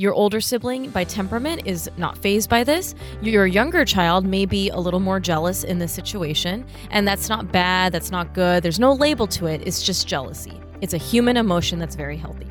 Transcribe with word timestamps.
Your 0.00 0.14
older 0.14 0.40
sibling, 0.40 0.88
by 0.88 1.04
temperament, 1.04 1.60
is 1.66 1.90
not 1.98 2.16
fazed 2.16 2.48
by 2.48 2.64
this. 2.64 2.94
Your 3.20 3.46
younger 3.46 3.84
child 3.84 4.24
may 4.24 4.46
be 4.46 4.70
a 4.70 4.78
little 4.78 4.98
more 4.98 5.20
jealous 5.20 5.62
in 5.62 5.78
this 5.78 5.92
situation, 5.92 6.64
and 6.90 7.06
that's 7.06 7.28
not 7.28 7.52
bad, 7.52 7.92
that's 7.92 8.10
not 8.10 8.32
good. 8.32 8.62
There's 8.62 8.80
no 8.80 8.94
label 8.94 9.26
to 9.26 9.44
it, 9.44 9.60
it's 9.66 9.82
just 9.82 10.08
jealousy. 10.08 10.58
It's 10.80 10.94
a 10.94 10.96
human 10.96 11.36
emotion 11.36 11.78
that's 11.78 11.96
very 11.96 12.16
healthy. 12.16 12.46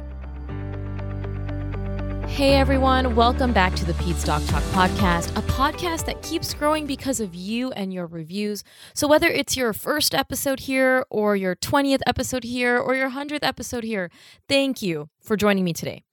Hey 2.28 2.54
everyone, 2.54 3.16
welcome 3.16 3.52
back 3.52 3.74
to 3.78 3.86
the 3.86 3.94
Peds 3.94 4.24
Doc 4.24 4.44
Talk 4.46 4.62
podcast, 4.66 5.36
a 5.36 5.42
podcast 5.42 6.06
that 6.06 6.22
keeps 6.22 6.54
growing 6.54 6.86
because 6.86 7.20
of 7.20 7.34
you 7.34 7.72
and 7.72 7.92
your 7.92 8.06
reviews. 8.06 8.64
So, 8.94 9.08
whether 9.08 9.28
it's 9.28 9.58
your 9.58 9.74
first 9.74 10.14
episode 10.14 10.60
here, 10.60 11.04
or 11.10 11.36
your 11.36 11.56
20th 11.56 12.02
episode 12.06 12.44
here, 12.44 12.78
or 12.78 12.94
your 12.94 13.10
100th 13.10 13.40
episode 13.42 13.84
here, 13.84 14.12
thank 14.48 14.84
you 14.84 15.10
for 15.20 15.36
joining 15.36 15.64
me 15.64 15.74
today. 15.74 16.04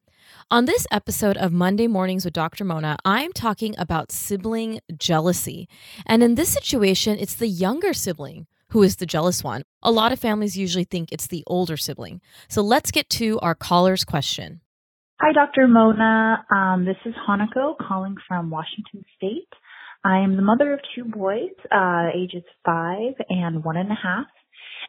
On 0.49 0.65
this 0.65 0.87
episode 0.93 1.37
of 1.39 1.53
Monday 1.53 1.89
Mornings 1.89 2.25
with 2.25 2.33
Dr. 2.33 2.63
Mona, 2.63 2.97
I'm 3.05 3.33
talking 3.33 3.75
about 3.79 4.13
sibling 4.13 4.79
jealousy. 4.97 5.69
And 6.07 6.23
in 6.23 6.37
this 6.37 6.51
situation, 6.51 7.19
it's 7.19 7.35
the 7.35 7.49
younger 7.49 7.93
sibling 7.93 8.47
who 8.69 8.85
is 8.85 8.95
the 8.95 9.07
jealous 9.07 9.43
one. 9.43 9.65
A 9.83 9.91
lot 9.91 10.13
of 10.13 10.21
families 10.21 10.57
usually 10.57 10.85
think 10.85 11.11
it's 11.11 11.27
the 11.27 11.43
older 11.49 11.77
sibling. 11.77 12.21
So 12.49 12.63
let's 12.63 12.93
get 12.93 13.11
to 13.11 13.41
our 13.41 13.57
caller's 13.57 14.05
question. 14.05 14.61
Hi, 15.21 15.33
Dr. 15.33 15.67
Mona. 15.67 16.45
Um, 16.55 16.85
this 16.85 16.97
is 17.05 17.15
Hanako 17.29 17.75
calling 17.79 18.15
from 18.29 18.49
Washington 18.49 19.05
State. 19.17 19.49
I 20.05 20.19
am 20.19 20.37
the 20.37 20.43
mother 20.43 20.73
of 20.73 20.81
two 20.95 21.07
boys, 21.07 21.51
uh, 21.75 22.11
ages 22.15 22.45
five 22.65 23.15
and 23.29 23.65
one 23.65 23.77
and 23.77 23.91
a 23.91 23.97
half. 24.01 24.27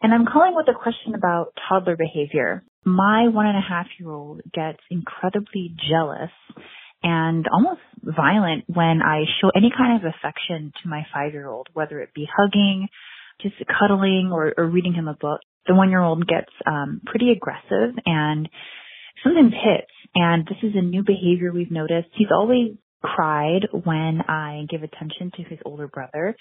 And 0.02 0.14
I'm 0.14 0.26
calling 0.26 0.54
with 0.56 0.68
a 0.70 0.78
question 0.78 1.16
about 1.16 1.54
toddler 1.68 1.98
behavior. 1.98 2.64
My 2.86 3.28
one 3.28 3.48
and 3.48 3.58
a 3.58 3.68
half 3.68 3.88
year 4.00 4.12
old 4.12 4.42
gets 4.54 4.80
incredibly 4.90 5.76
jealous 5.90 6.32
and 7.04 7.46
almost 7.52 7.82
violent 8.04 8.66
when 8.68 9.02
I 9.02 9.24
show 9.42 9.50
any 9.56 9.72
kind 9.76 10.00
of 10.00 10.14
affection 10.14 10.72
to 10.84 10.90
my 10.90 11.06
five 11.14 11.34
year 11.34 11.48
old, 11.48 11.68
whether 11.74 12.00
it 12.00 12.14
be 12.14 12.28
hugging, 12.32 12.88
just 13.42 13.56
cuddling 13.80 14.30
or, 14.32 14.54
or 14.58 14.68
reading 14.68 14.94
him 14.94 15.08
a 15.08 15.14
book. 15.14 15.42
The 15.68 15.76
one 15.76 15.90
year 15.90 16.02
old 16.02 16.26
gets 16.28 16.52
um, 16.66 17.02
pretty 17.06 17.32
aggressive 17.32 17.96
and 18.06 18.48
sometimes 19.24 19.52
hits. 19.52 19.92
And 20.16 20.46
this 20.46 20.58
is 20.64 20.76
a 20.76 20.82
new 20.82 21.04
behavior 21.04 21.52
we've 21.52 21.72
noticed. 21.72 22.10
He's 22.14 22.32
always 22.32 22.76
cried 23.02 23.68
when 23.72 24.22
I 24.28 24.66
give 24.70 24.84
attention 24.84 25.32
to 25.38 25.44
his 25.44 25.60
older 25.66 25.88
brother, 25.88 26.36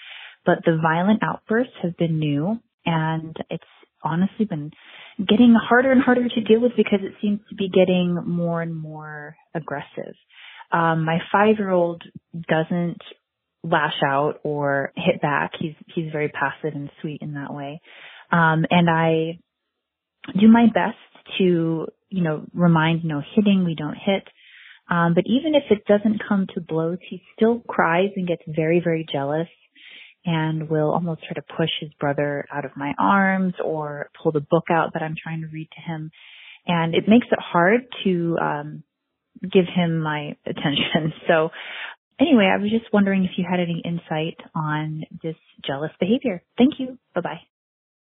but 0.45 0.59
the 0.65 0.79
violent 0.81 1.21
outbursts 1.23 1.73
have 1.83 1.97
been 1.97 2.19
new 2.19 2.59
and 2.87 3.35
it's 3.49 3.63
honestly 4.03 4.45
been 4.45 4.71
getting 5.19 5.55
harder 5.59 5.91
and 5.91 6.01
harder 6.01 6.27
to 6.27 6.41
deal 6.41 6.61
with 6.61 6.71
because 6.75 6.99
it 7.03 7.13
seems 7.21 7.39
to 7.49 7.55
be 7.55 7.69
getting 7.69 8.15
more 8.25 8.61
and 8.61 8.75
more 8.75 9.35
aggressive. 9.53 10.15
Um, 10.71 11.05
my 11.05 11.19
five-year-old 11.31 12.03
doesn't 12.47 13.01
lash 13.63 14.01
out 14.05 14.39
or 14.43 14.93
hit 14.95 15.21
back. 15.21 15.51
He's 15.59 15.73
he's 15.93 16.11
very 16.11 16.29
passive 16.29 16.75
and 16.75 16.89
sweet 17.01 17.21
in 17.21 17.33
that 17.33 17.53
way, 17.53 17.81
um, 18.31 18.65
and 18.69 18.89
I 18.89 19.39
do 20.39 20.47
my 20.47 20.67
best 20.67 20.97
to 21.37 21.87
you 22.09 22.23
know 22.23 22.45
remind 22.53 23.03
no 23.03 23.21
hitting. 23.35 23.65
We 23.65 23.75
don't 23.75 23.97
hit. 23.97 24.23
Um, 24.89 25.13
but 25.13 25.25
even 25.27 25.53
if 25.53 25.63
it 25.69 25.83
doesn't 25.85 26.21
come 26.29 26.47
to 26.53 26.61
blows, 26.61 26.99
he 27.09 27.21
still 27.35 27.59
cries 27.67 28.11
and 28.15 28.25
gets 28.25 28.43
very, 28.47 28.79
very 28.81 29.05
jealous 29.11 29.49
and 30.27 30.69
will 30.69 30.91
almost 30.91 31.23
try 31.23 31.33
to 31.33 31.41
push 31.57 31.69
his 31.79 31.89
brother 31.99 32.45
out 32.53 32.65
of 32.65 32.71
my 32.75 32.93
arms 32.99 33.53
or 33.63 34.09
pull 34.21 34.33
the 34.33 34.41
book 34.41 34.65
out 34.69 34.91
that 34.93 35.01
I'm 35.01 35.15
trying 35.21 35.41
to 35.41 35.47
read 35.47 35.69
to 35.71 35.81
him. 35.81 36.11
And 36.67 36.93
it 36.93 37.05
makes 37.07 37.27
it 37.31 37.39
hard 37.39 37.87
to 38.03 38.37
um, 38.39 38.83
give 39.41 39.65
him 39.73 39.99
my 39.99 40.35
attention. 40.45 41.13
So 41.27 41.49
anyway, 42.19 42.51
I 42.53 42.61
was 42.61 42.69
just 42.69 42.91
wondering 42.91 43.23
if 43.23 43.31
you 43.37 43.45
had 43.49 43.59
any 43.59 43.81
insight 43.85 44.37
on 44.53 45.03
this 45.23 45.35
jealous 45.65 45.91
behavior. 45.99 46.43
Thank 46.57 46.73
you. 46.77 46.97
Bye 47.15 47.21
bye. 47.21 47.39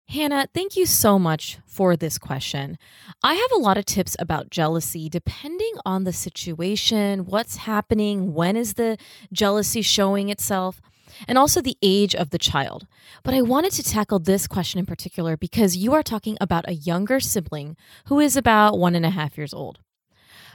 Hannah, 0.08 0.48
thank 0.54 0.74
you 0.74 0.86
so 0.86 1.18
much 1.18 1.58
for 1.66 1.94
this 1.94 2.16
question. 2.16 2.78
I 3.22 3.34
have 3.34 3.52
a 3.52 3.60
lot 3.60 3.76
of 3.76 3.84
tips 3.84 4.16
about 4.18 4.50
jealousy 4.50 5.08
depending 5.08 5.74
on 5.84 6.04
the 6.04 6.14
situation, 6.14 7.26
what's 7.26 7.58
happening, 7.58 8.32
when 8.32 8.56
is 8.56 8.74
the 8.74 8.96
jealousy 9.32 9.82
showing 9.82 10.30
itself 10.30 10.80
and 11.26 11.38
also 11.38 11.60
the 11.60 11.76
age 11.82 12.14
of 12.14 12.30
the 12.30 12.38
child. 12.38 12.86
But 13.24 13.34
I 13.34 13.42
wanted 13.42 13.72
to 13.72 13.82
tackle 13.82 14.18
this 14.18 14.46
question 14.46 14.78
in 14.78 14.86
particular 14.86 15.36
because 15.36 15.76
you 15.76 15.94
are 15.94 16.02
talking 16.02 16.36
about 16.40 16.68
a 16.68 16.74
younger 16.74 17.20
sibling 17.20 17.76
who 18.06 18.20
is 18.20 18.36
about 18.36 18.78
one 18.78 18.94
and 18.94 19.06
a 19.06 19.10
half 19.10 19.36
years 19.36 19.54
old. 19.54 19.80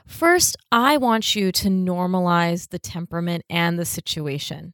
First, 0.06 0.58
I 0.72 0.98
want 0.98 1.36
you 1.36 1.52
to 1.52 1.70
normalize 1.70 2.70
the 2.70 2.80
temperament 2.80 3.44
and 3.50 3.80
the 3.80 3.86
situation. 3.86 4.74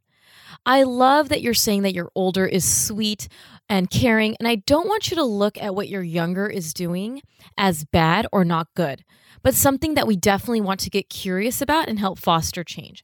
I 0.65 0.83
love 0.83 1.29
that 1.29 1.41
you're 1.41 1.53
saying 1.53 1.83
that 1.83 1.93
your 1.93 2.11
older 2.15 2.45
is 2.45 2.65
sweet 2.65 3.27
and 3.69 3.89
caring, 3.89 4.35
and 4.39 4.47
I 4.47 4.55
don't 4.55 4.87
want 4.87 5.09
you 5.09 5.15
to 5.15 5.23
look 5.23 5.61
at 5.61 5.75
what 5.75 5.89
your 5.89 6.03
younger 6.03 6.47
is 6.47 6.73
doing 6.73 7.21
as 7.57 7.85
bad 7.85 8.27
or 8.31 8.43
not 8.43 8.67
good, 8.75 9.03
but 9.43 9.53
something 9.53 9.93
that 9.93 10.07
we 10.07 10.15
definitely 10.15 10.61
want 10.61 10.79
to 10.81 10.89
get 10.89 11.09
curious 11.09 11.61
about 11.61 11.87
and 11.87 11.99
help 11.99 12.19
foster 12.19 12.63
change. 12.63 13.03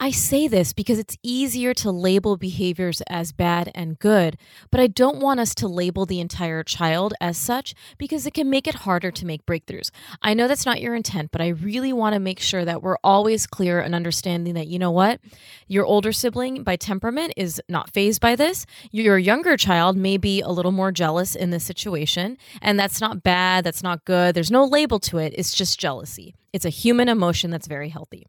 I 0.00 0.10
say 0.10 0.48
this 0.48 0.72
because 0.72 0.98
it's 0.98 1.16
easier 1.22 1.74
to 1.74 1.90
label 1.90 2.36
behaviors 2.36 3.02
as 3.08 3.32
bad 3.32 3.70
and 3.74 3.98
good, 3.98 4.36
but 4.70 4.80
I 4.80 4.88
don't 4.88 5.20
want 5.20 5.38
us 5.38 5.54
to 5.56 5.68
label 5.68 6.06
the 6.06 6.20
entire 6.20 6.64
child 6.64 7.14
as 7.20 7.36
such 7.38 7.74
because 7.98 8.26
it 8.26 8.34
can 8.34 8.50
make 8.50 8.66
it 8.66 8.74
harder 8.74 9.10
to 9.12 9.26
make 9.26 9.46
breakthroughs. 9.46 9.90
I 10.20 10.34
know 10.34 10.48
that's 10.48 10.66
not 10.66 10.80
your 10.80 10.94
intent, 10.94 11.30
but 11.30 11.40
I 11.40 11.48
really 11.48 11.92
want 11.92 12.14
to 12.14 12.20
make 12.20 12.40
sure 12.40 12.64
that 12.64 12.82
we're 12.82 12.96
always 13.04 13.46
clear 13.46 13.80
and 13.80 13.94
understanding 13.94 14.54
that, 14.54 14.66
you 14.66 14.78
know 14.78 14.90
what, 14.90 15.20
your 15.68 15.84
older 15.84 16.12
sibling 16.12 16.64
by 16.64 16.76
temperament 16.76 17.34
is 17.36 17.60
not 17.68 17.92
fazed 17.92 18.20
by 18.20 18.34
this. 18.34 18.66
Your 18.90 19.18
younger 19.18 19.56
child 19.56 19.96
may 19.96 20.16
be 20.16 20.40
a 20.40 20.48
little 20.48 20.72
more 20.72 20.90
jealous 20.90 21.36
in 21.36 21.50
this 21.50 21.64
situation, 21.64 22.38
and 22.60 22.78
that's 22.78 23.00
not 23.00 23.22
bad, 23.22 23.64
that's 23.64 23.82
not 23.82 24.04
good. 24.04 24.34
There's 24.34 24.50
no 24.50 24.64
label 24.64 24.98
to 25.00 25.18
it, 25.18 25.32
it's 25.36 25.54
just 25.54 25.78
jealousy. 25.78 26.34
It's 26.52 26.64
a 26.64 26.70
human 26.70 27.08
emotion 27.08 27.50
that's 27.50 27.66
very 27.66 27.88
healthy. 27.88 28.26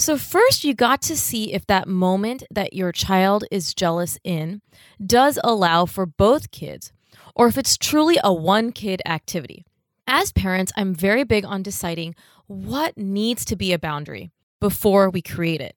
So, 0.00 0.16
first, 0.16 0.64
you 0.64 0.72
got 0.72 1.02
to 1.02 1.14
see 1.14 1.52
if 1.52 1.66
that 1.66 1.86
moment 1.86 2.44
that 2.50 2.72
your 2.72 2.90
child 2.90 3.44
is 3.50 3.74
jealous 3.74 4.18
in 4.24 4.62
does 5.04 5.38
allow 5.44 5.84
for 5.84 6.06
both 6.06 6.50
kids, 6.50 6.90
or 7.34 7.48
if 7.48 7.58
it's 7.58 7.76
truly 7.76 8.16
a 8.24 8.32
one 8.32 8.72
kid 8.72 9.02
activity. 9.04 9.66
As 10.06 10.32
parents, 10.32 10.72
I'm 10.74 10.94
very 10.94 11.22
big 11.22 11.44
on 11.44 11.62
deciding 11.62 12.14
what 12.46 12.96
needs 12.96 13.44
to 13.44 13.56
be 13.56 13.74
a 13.74 13.78
boundary 13.78 14.30
before 14.58 15.10
we 15.10 15.20
create 15.20 15.60
it. 15.60 15.76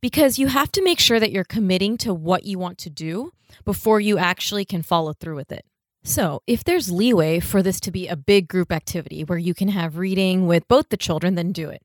Because 0.00 0.38
you 0.38 0.46
have 0.46 0.70
to 0.70 0.84
make 0.84 1.00
sure 1.00 1.18
that 1.18 1.32
you're 1.32 1.42
committing 1.42 1.96
to 1.96 2.14
what 2.14 2.44
you 2.44 2.60
want 2.60 2.78
to 2.78 2.90
do 2.90 3.32
before 3.64 4.00
you 4.00 4.18
actually 4.18 4.64
can 4.64 4.82
follow 4.82 5.12
through 5.14 5.34
with 5.34 5.50
it. 5.50 5.64
So, 6.04 6.42
if 6.46 6.62
there's 6.62 6.92
leeway 6.92 7.40
for 7.40 7.60
this 7.60 7.80
to 7.80 7.90
be 7.90 8.06
a 8.06 8.14
big 8.14 8.46
group 8.46 8.70
activity 8.70 9.24
where 9.24 9.36
you 9.36 9.52
can 9.52 9.70
have 9.70 9.98
reading 9.98 10.46
with 10.46 10.68
both 10.68 10.90
the 10.90 10.96
children, 10.96 11.34
then 11.34 11.50
do 11.50 11.70
it. 11.70 11.82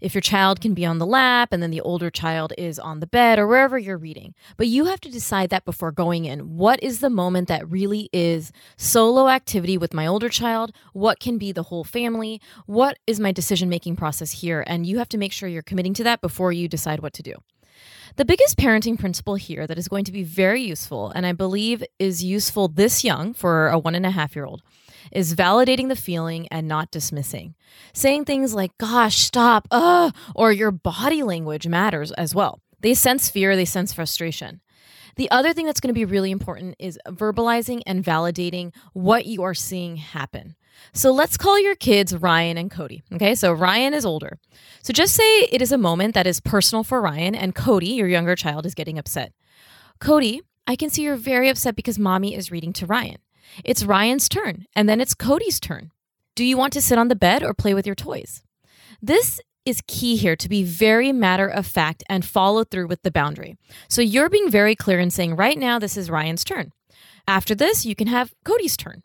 If 0.00 0.14
your 0.14 0.20
child 0.20 0.60
can 0.60 0.74
be 0.74 0.84
on 0.84 0.98
the 0.98 1.06
lap 1.06 1.52
and 1.52 1.62
then 1.62 1.70
the 1.70 1.80
older 1.80 2.10
child 2.10 2.52
is 2.56 2.78
on 2.78 3.00
the 3.00 3.06
bed 3.06 3.38
or 3.38 3.46
wherever 3.46 3.78
you're 3.78 3.98
reading. 3.98 4.34
But 4.56 4.68
you 4.68 4.86
have 4.86 5.00
to 5.02 5.10
decide 5.10 5.50
that 5.50 5.64
before 5.64 5.92
going 5.92 6.24
in. 6.24 6.56
What 6.56 6.82
is 6.82 7.00
the 7.00 7.10
moment 7.10 7.48
that 7.48 7.68
really 7.70 8.08
is 8.12 8.52
solo 8.76 9.28
activity 9.28 9.76
with 9.76 9.94
my 9.94 10.06
older 10.06 10.28
child? 10.28 10.72
What 10.92 11.20
can 11.20 11.38
be 11.38 11.52
the 11.52 11.64
whole 11.64 11.84
family? 11.84 12.40
What 12.66 12.98
is 13.06 13.20
my 13.20 13.32
decision 13.32 13.68
making 13.68 13.96
process 13.96 14.30
here? 14.30 14.64
And 14.66 14.86
you 14.86 14.98
have 14.98 15.08
to 15.10 15.18
make 15.18 15.32
sure 15.32 15.48
you're 15.48 15.62
committing 15.62 15.94
to 15.94 16.04
that 16.04 16.20
before 16.20 16.52
you 16.52 16.68
decide 16.68 17.00
what 17.00 17.12
to 17.14 17.22
do. 17.22 17.34
The 18.16 18.24
biggest 18.24 18.56
parenting 18.56 18.98
principle 18.98 19.36
here 19.36 19.66
that 19.66 19.78
is 19.78 19.86
going 19.86 20.04
to 20.04 20.12
be 20.12 20.24
very 20.24 20.62
useful, 20.62 21.10
and 21.10 21.24
I 21.24 21.32
believe 21.32 21.84
is 22.00 22.24
useful 22.24 22.66
this 22.66 23.04
young 23.04 23.32
for 23.32 23.68
a 23.68 23.78
one 23.78 23.94
and 23.94 24.04
a 24.04 24.10
half 24.10 24.34
year 24.34 24.44
old, 24.44 24.62
is 25.12 25.34
validating 25.34 25.88
the 25.88 25.96
feeling 25.96 26.48
and 26.48 26.68
not 26.68 26.90
dismissing. 26.90 27.54
Saying 27.92 28.24
things 28.24 28.54
like, 28.54 28.76
gosh, 28.78 29.18
stop, 29.18 29.68
uh, 29.70 30.10
or 30.34 30.52
your 30.52 30.70
body 30.70 31.22
language 31.22 31.66
matters 31.66 32.12
as 32.12 32.34
well. 32.34 32.60
They 32.80 32.94
sense 32.94 33.28
fear, 33.28 33.56
they 33.56 33.64
sense 33.64 33.92
frustration. 33.92 34.60
The 35.16 35.30
other 35.32 35.52
thing 35.52 35.66
that's 35.66 35.80
going 35.80 35.92
to 35.92 35.98
be 35.98 36.04
really 36.04 36.30
important 36.30 36.76
is 36.78 36.98
verbalizing 37.08 37.82
and 37.86 38.04
validating 38.04 38.72
what 38.92 39.26
you 39.26 39.42
are 39.42 39.54
seeing 39.54 39.96
happen. 39.96 40.54
So 40.92 41.10
let's 41.10 41.36
call 41.36 41.58
your 41.58 41.74
kids 41.74 42.14
Ryan 42.16 42.56
and 42.56 42.70
Cody. 42.70 43.02
Okay, 43.12 43.34
so 43.34 43.52
Ryan 43.52 43.94
is 43.94 44.06
older. 44.06 44.38
So 44.82 44.92
just 44.92 45.14
say 45.14 45.40
it 45.50 45.60
is 45.60 45.72
a 45.72 45.78
moment 45.78 46.14
that 46.14 46.28
is 46.28 46.38
personal 46.38 46.84
for 46.84 47.00
Ryan, 47.00 47.34
and 47.34 47.52
Cody, 47.52 47.94
your 47.94 48.06
younger 48.06 48.36
child, 48.36 48.64
is 48.64 48.76
getting 48.76 48.96
upset. 48.96 49.32
Cody, 49.98 50.40
I 50.68 50.76
can 50.76 50.88
see 50.88 51.02
you're 51.02 51.16
very 51.16 51.48
upset 51.48 51.74
because 51.74 51.98
mommy 51.98 52.34
is 52.36 52.52
reading 52.52 52.72
to 52.74 52.86
Ryan. 52.86 53.18
It's 53.64 53.84
Ryan's 53.84 54.28
turn, 54.28 54.66
and 54.74 54.88
then 54.88 55.00
it's 55.00 55.14
Cody's 55.14 55.60
turn. 55.60 55.90
Do 56.34 56.44
you 56.44 56.56
want 56.56 56.72
to 56.74 56.82
sit 56.82 56.98
on 56.98 57.08
the 57.08 57.16
bed 57.16 57.42
or 57.42 57.54
play 57.54 57.74
with 57.74 57.86
your 57.86 57.94
toys? 57.94 58.42
This 59.02 59.40
is 59.64 59.82
key 59.86 60.16
here 60.16 60.36
to 60.36 60.48
be 60.48 60.62
very 60.62 61.12
matter 61.12 61.46
of 61.46 61.66
fact 61.66 62.02
and 62.08 62.24
follow 62.24 62.64
through 62.64 62.86
with 62.86 63.02
the 63.02 63.10
boundary. 63.10 63.56
So 63.88 64.00
you're 64.00 64.30
being 64.30 64.50
very 64.50 64.74
clear 64.74 64.98
and 64.98 65.12
saying, 65.12 65.36
right 65.36 65.58
now, 65.58 65.78
this 65.78 65.96
is 65.96 66.10
Ryan's 66.10 66.44
turn. 66.44 66.72
After 67.26 67.54
this, 67.54 67.84
you 67.84 67.94
can 67.94 68.06
have 68.06 68.32
Cody's 68.44 68.76
turn. 68.76 69.02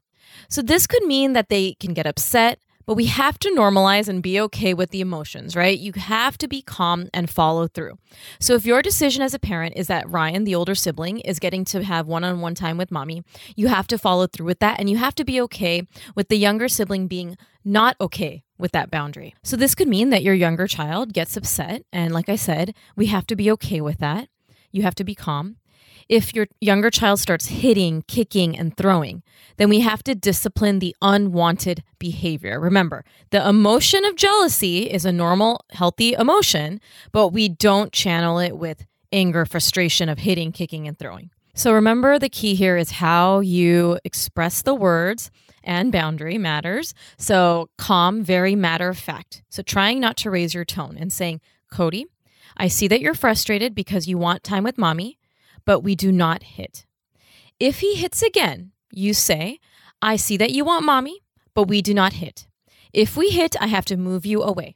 So 0.50 0.62
this 0.62 0.88
could 0.88 1.04
mean 1.04 1.34
that 1.34 1.50
they 1.50 1.74
can 1.80 1.94
get 1.94 2.08
upset, 2.08 2.60
but 2.86 2.96
we 2.96 3.06
have 3.06 3.40
to 3.40 3.50
normalize 3.50 4.08
and 4.08 4.22
be 4.22 4.40
okay 4.42 4.74
with 4.74 4.92
the 4.92 5.02
emotions, 5.02 5.56
right? 5.56 5.78
You 5.78 5.94
have 5.96 6.38
to 6.40 6.48
be 6.48 6.62
calm 6.62 7.10
and 7.14 7.30
follow 7.30 7.68
through. 7.68 7.98
So 8.40 8.54
if 8.54 8.66
your 8.66 8.82
decision 8.82 9.22
as 9.22 9.34
a 9.34 9.40
parent 9.40 9.76
is 9.76 9.88
that 9.88 10.10
Ryan, 10.10 10.44
the 10.44 10.56
older 10.56 10.76
sibling, 10.76 11.20
is 11.20 11.40
getting 11.40 11.66
to 11.66 11.84
have 11.84 12.08
one 12.08 12.24
on 12.24 12.42
one 12.42 12.56
time 12.56 12.78
with 12.78 12.92
mommy, 12.92 13.24
you 13.56 13.68
have 13.68 13.88
to 13.88 13.98
follow 13.98 14.28
through 14.28 14.46
with 14.48 14.60
that 14.60 14.80
and 14.80 14.90
you 14.90 14.98
have 14.98 15.16
to 15.16 15.26
be 15.26 15.40
okay 15.42 15.84
with 16.16 16.28
the 16.28 16.38
younger 16.38 16.68
sibling 16.68 17.08
being 17.08 17.38
not 17.64 17.96
okay 18.00 18.44
with 18.58 18.72
that 18.72 18.92
boundary. 18.92 19.34
So 19.44 19.56
this 19.56 19.76
could 19.76 19.88
mean 19.88 20.10
that 20.10 20.24
your 20.24 20.34
younger 20.34 20.68
child 20.68 21.14
gets 21.14 21.38
upset. 21.38 21.84
And 21.92 22.14
like 22.14 22.30
I 22.30 22.36
said, 22.36 22.76
we 22.96 23.08
have 23.08 23.26
to 23.28 23.36
be 23.36 23.50
okay 23.52 23.82
with 23.82 24.00
that. 24.00 24.30
You 24.72 24.84
have 24.84 24.96
to 24.96 25.04
be 25.04 25.16
calm 25.16 25.58
if 26.10 26.34
your 26.34 26.48
younger 26.62 26.90
child 26.90 27.20
starts 27.20 27.48
hitting, 27.48 28.04
kicking, 28.08 28.58
and 28.58 28.76
throwing, 28.76 29.24
then 29.58 29.70
we 29.70 29.82
have 29.82 30.04
to 30.04 30.16
discipline 30.16 30.80
the 30.80 30.96
unwanted 31.02 31.84
behavior. 32.00 32.60
Remember, 32.60 33.04
the 33.30 33.48
emotion 33.48 34.06
of 34.06 34.16
jealousy 34.16 34.90
is 34.90 35.06
a 35.06 35.12
normal, 35.12 35.66
healthy 35.72 36.14
emotion, 36.14 36.80
but 37.12 37.30
we 37.30 37.50
don't 37.50 37.92
channel 37.92 38.40
it 38.40 38.58
with 38.58 38.86
anger, 39.12 39.46
frustration 39.46 40.10
of 40.10 40.20
hitting, 40.20 40.52
kicking, 40.52 40.88
and 40.88 40.98
throwing. 40.98 41.30
So 41.56 41.72
remember, 41.72 42.18
the 42.18 42.30
key 42.30 42.56
here 42.56 42.78
is 42.78 42.92
how 42.92 43.40
you 43.40 44.00
express 44.04 44.64
the 44.64 44.74
words 44.74 45.30
and 45.64 45.92
boundary 45.92 46.38
matters. 46.38 46.96
So 47.18 47.70
calm, 47.78 48.24
very 48.24 48.56
matter 48.56 48.90
of 48.90 48.98
fact. 48.98 49.44
So 49.50 49.62
trying 49.62 50.00
not 50.00 50.18
to 50.18 50.32
raise 50.32 50.54
your 50.54 50.66
tone 50.66 50.98
and 51.00 51.14
saying, 51.14 51.42
Cody, 51.72 52.08
I 52.58 52.68
see 52.68 52.88
that 52.88 53.02
you're 53.02 53.14
frustrated 53.14 53.76
because 53.76 54.08
you 54.08 54.18
want 54.18 54.44
time 54.44 54.64
with 54.64 54.78
mommy 54.78 55.20
but 55.66 55.82
we 55.82 55.96
do 55.96 56.12
not 56.12 56.44
hit. 56.44 56.86
If 57.60 57.80
he 57.80 57.96
hits 57.96 58.22
again, 58.22 58.72
you 58.92 59.14
say, 59.14 59.60
I 60.02 60.16
see 60.16 60.38
that 60.38 60.52
you 60.52 60.66
want 60.66 60.86
mommy, 60.86 61.22
but 61.54 61.68
we 61.68 61.82
do 61.82 61.94
not 61.94 62.14
hit. 62.14 62.48
If 62.92 63.16
we 63.18 63.30
hit, 63.30 63.56
I 63.60 63.68
have 63.68 63.86
to 63.86 63.98
move 63.98 64.26
you 64.26 64.44
away. 64.44 64.76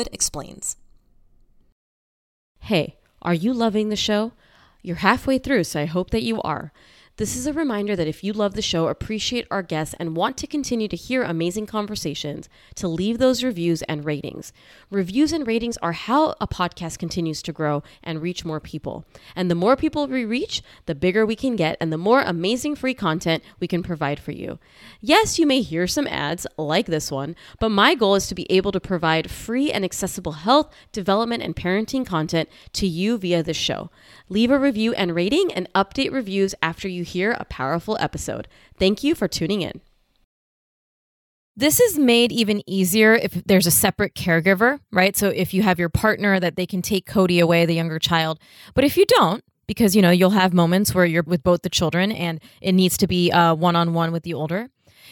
Explains. 0.11 0.77
Hey, 2.59 2.95
are 3.21 3.33
you 3.33 3.53
loving 3.53 3.89
the 3.89 3.95
show? 3.95 4.33
You're 4.81 4.97
halfway 4.97 5.37
through, 5.37 5.65
so 5.65 5.81
I 5.81 5.85
hope 5.85 6.11
that 6.11 6.23
you 6.23 6.41
are. 6.41 6.71
This 7.17 7.35
is 7.35 7.45
a 7.45 7.53
reminder 7.53 7.95
that 7.95 8.07
if 8.07 8.23
you 8.23 8.31
love 8.31 8.53
the 8.53 8.61
show, 8.61 8.87
appreciate 8.87 9.45
our 9.51 9.61
guests, 9.61 9.93
and 9.99 10.15
want 10.15 10.37
to 10.37 10.47
continue 10.47 10.87
to 10.87 10.95
hear 10.95 11.23
amazing 11.23 11.65
conversations, 11.65 12.47
to 12.75 12.87
leave 12.87 13.17
those 13.17 13.43
reviews 13.43 13.81
and 13.83 14.05
ratings. 14.05 14.53
Reviews 14.89 15.33
and 15.33 15.45
ratings 15.45 15.77
are 15.77 15.91
how 15.91 16.35
a 16.39 16.47
podcast 16.47 16.99
continues 16.99 17.41
to 17.43 17.51
grow 17.51 17.83
and 18.01 18.21
reach 18.21 18.45
more 18.45 18.61
people. 18.61 19.05
And 19.35 19.51
the 19.51 19.55
more 19.55 19.75
people 19.75 20.07
we 20.07 20.23
reach, 20.23 20.63
the 20.85 20.95
bigger 20.95 21.25
we 21.25 21.35
can 21.35 21.57
get, 21.57 21.77
and 21.81 21.91
the 21.91 21.97
more 21.97 22.21
amazing 22.21 22.75
free 22.75 22.93
content 22.93 23.43
we 23.59 23.67
can 23.67 23.83
provide 23.83 24.19
for 24.19 24.31
you. 24.31 24.57
Yes, 25.01 25.37
you 25.37 25.45
may 25.45 25.61
hear 25.61 25.87
some 25.87 26.07
ads 26.07 26.47
like 26.57 26.87
this 26.87 27.11
one, 27.11 27.35
but 27.59 27.69
my 27.69 27.93
goal 27.93 28.15
is 28.15 28.27
to 28.27 28.35
be 28.35 28.49
able 28.49 28.71
to 28.71 28.79
provide 28.79 29.29
free 29.29 29.69
and 29.71 29.83
accessible 29.83 30.31
health, 30.31 30.73
development, 30.93 31.43
and 31.43 31.57
parenting 31.57 32.05
content 32.05 32.47
to 32.73 32.87
you 32.87 33.17
via 33.17 33.43
this 33.43 33.57
show. 33.57 33.91
Leave 34.29 34.49
a 34.49 34.57
review 34.57 34.93
and 34.93 35.13
rating 35.13 35.51
and 35.51 35.71
update 35.73 36.11
reviews 36.13 36.55
after 36.63 36.87
you 36.87 37.00
hear 37.03 37.31
a 37.31 37.45
powerful 37.45 37.97
episode. 37.99 38.47
Thank 38.77 39.03
you 39.03 39.15
for 39.15 39.27
tuning 39.27 39.61
in. 39.61 39.81
This 41.55 41.79
is 41.79 41.99
made 41.99 42.31
even 42.31 42.63
easier 42.67 43.13
if 43.13 43.33
there's 43.45 43.67
a 43.67 43.71
separate 43.71 44.15
caregiver, 44.15 44.79
right? 44.91 45.17
So 45.17 45.27
if 45.27 45.53
you 45.53 45.63
have 45.63 45.79
your 45.79 45.89
partner 45.89 46.39
that 46.39 46.55
they 46.55 46.65
can 46.65 46.81
take 46.81 47.05
Cody 47.05 47.39
away, 47.39 47.65
the 47.65 47.73
younger 47.75 47.99
child. 47.99 48.39
But 48.73 48.85
if 48.85 48.95
you 48.95 49.05
don't, 49.05 49.43
because 49.67 49.95
you 49.95 50.01
know 50.01 50.11
you'll 50.11 50.31
have 50.31 50.53
moments 50.53 50.95
where 50.95 51.05
you're 51.05 51.23
with 51.23 51.43
both 51.43 51.61
the 51.61 51.69
children 51.69 52.11
and 52.11 52.41
it 52.61 52.71
needs 52.71 52.97
to 52.97 53.07
be 53.07 53.31
one 53.31 53.75
on 53.75 53.93
one 53.93 54.11
with 54.11 54.23
the 54.23 54.33
older 54.33 54.69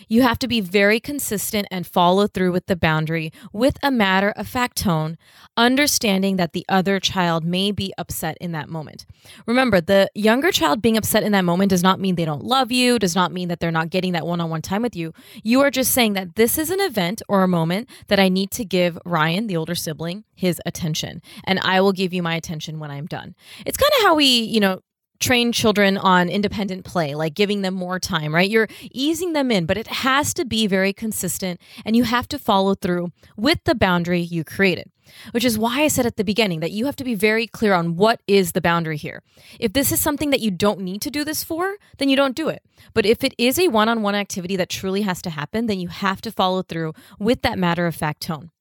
you 0.07 0.21
have 0.21 0.39
to 0.39 0.47
be 0.47 0.61
very 0.61 0.99
consistent 0.99 1.67
and 1.71 1.85
follow 1.85 2.27
through 2.27 2.51
with 2.51 2.67
the 2.67 2.75
boundary 2.75 3.31
with 3.51 3.77
a 3.83 3.91
matter 3.91 4.31
of 4.31 4.47
fact 4.47 4.77
tone, 4.77 5.17
understanding 5.57 6.37
that 6.37 6.53
the 6.53 6.65
other 6.69 6.99
child 6.99 7.43
may 7.43 7.71
be 7.71 7.93
upset 7.97 8.37
in 8.39 8.51
that 8.53 8.69
moment. 8.69 9.05
Remember, 9.45 9.81
the 9.81 10.09
younger 10.15 10.51
child 10.51 10.81
being 10.81 10.97
upset 10.97 11.23
in 11.23 11.31
that 11.31 11.45
moment 11.45 11.69
does 11.69 11.83
not 11.83 11.99
mean 11.99 12.15
they 12.15 12.25
don't 12.25 12.43
love 12.43 12.71
you, 12.71 12.99
does 12.99 13.15
not 13.15 13.31
mean 13.31 13.47
that 13.49 13.59
they're 13.59 13.71
not 13.71 13.89
getting 13.89 14.13
that 14.13 14.25
one 14.25 14.41
on 14.41 14.49
one 14.49 14.61
time 14.61 14.81
with 14.81 14.95
you. 14.95 15.13
You 15.43 15.61
are 15.61 15.71
just 15.71 15.91
saying 15.91 16.13
that 16.13 16.35
this 16.35 16.57
is 16.57 16.69
an 16.69 16.79
event 16.79 17.21
or 17.27 17.43
a 17.43 17.47
moment 17.47 17.89
that 18.07 18.19
I 18.19 18.29
need 18.29 18.51
to 18.51 18.65
give 18.65 18.97
Ryan, 19.05 19.47
the 19.47 19.57
older 19.57 19.75
sibling, 19.75 20.23
his 20.35 20.61
attention. 20.65 21.21
And 21.43 21.59
I 21.59 21.81
will 21.81 21.93
give 21.93 22.13
you 22.13 22.23
my 22.23 22.35
attention 22.35 22.79
when 22.79 22.91
I'm 22.91 23.05
done. 23.05 23.35
It's 23.65 23.77
kind 23.77 23.91
of 23.99 24.03
how 24.03 24.15
we, 24.15 24.25
you 24.25 24.59
know, 24.59 24.81
train 25.19 25.51
children 25.51 25.97
on 25.97 26.29
independent 26.29 26.85
play, 26.85 27.15
like 27.15 27.33
giving 27.33 27.61
them 27.61 27.73
more 27.73 27.99
time, 27.99 28.33
right? 28.33 28.49
You're 28.49 28.67
easing 28.91 29.33
them 29.33 29.51
in, 29.51 29.65
but 29.65 29.77
it 29.77 29.87
has 29.87 30.33
to 30.35 30.45
be 30.45 30.67
very 30.67 30.93
consistent 30.93 31.59
and 31.85 31.95
you 31.95 32.03
have 32.03 32.27
to 32.29 32.39
follow 32.39 32.75
through 32.75 33.11
with 33.35 33.63
the 33.65 33.75
boundary 33.75 34.21
you 34.21 34.43
created. 34.43 34.89
Which 35.31 35.43
is 35.43 35.57
why 35.57 35.81
I 35.81 35.87
said 35.87 36.05
at 36.05 36.17
the 36.17 36.23
beginning 36.23 36.59
that 36.59 36.71
you 36.71 36.85
have 36.85 36.95
to 36.97 37.03
be 37.03 37.15
very 37.15 37.47
clear 37.47 37.73
on 37.73 37.95
what 37.95 38.21
is 38.27 38.51
the 38.51 38.61
boundary 38.61 38.97
here. 38.97 39.23
If 39.59 39.73
this 39.73 39.91
is 39.91 39.99
something 39.99 40.29
that 40.29 40.39
you 40.39 40.51
don't 40.51 40.81
need 40.81 41.01
to 41.01 41.09
do 41.09 41.23
this 41.23 41.43
for, 41.43 41.77
then 41.97 42.09
you 42.09 42.15
don't 42.15 42.35
do 42.35 42.47
it. 42.49 42.61
But 42.93 43.07
if 43.07 43.23
it 43.23 43.33
is 43.37 43.57
a 43.57 43.69
one 43.69 43.89
on 43.89 44.03
one 44.03 44.13
activity 44.13 44.55
that 44.57 44.69
truly 44.69 45.01
has 45.01 45.21
to 45.23 45.31
happen, 45.31 45.65
then 45.65 45.79
you 45.79 45.87
have 45.87 46.21
to 46.21 46.31
follow 46.31 46.61
through 46.61 46.93
with 47.17 47.41
that 47.41 47.57
matter 47.57 47.87
of 47.87 47.95
fact 47.95 48.21
tone. 48.21 48.51